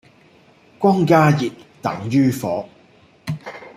[0.79, 2.67] 光加熱,等於火